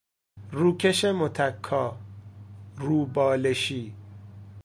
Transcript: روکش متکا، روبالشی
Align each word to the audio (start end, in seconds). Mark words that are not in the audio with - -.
روکش 0.51 1.05
متکا، 1.05 1.97
روبالشی 2.77 3.93